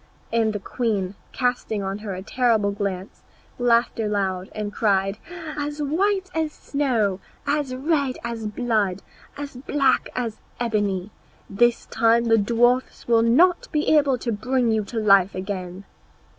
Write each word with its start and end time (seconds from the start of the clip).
And 0.33 0.51
the 0.51 0.59
queen, 0.59 1.13
casting 1.31 1.83
on 1.83 1.99
her 1.99 2.15
a 2.15 2.23
terrible 2.23 2.71
glance, 2.71 3.21
laughed 3.59 3.99
aloud 3.99 4.49
and 4.55 4.73
cried, 4.73 5.19
"As 5.55 5.79
white 5.79 6.31
as 6.33 6.51
snow, 6.51 7.19
as 7.45 7.75
red 7.75 8.17
as 8.23 8.47
blood, 8.47 9.03
as 9.37 9.55
black 9.57 10.09
as 10.15 10.39
ebony! 10.59 11.11
this 11.47 11.85
time 11.85 12.25
the 12.25 12.39
dwarfs 12.39 13.07
will 13.07 13.21
not 13.21 13.67
be 13.71 13.95
able 13.95 14.17
to 14.17 14.31
bring 14.31 14.71
you 14.71 14.83
to 14.85 14.97
life 14.97 15.35
again." 15.35 15.83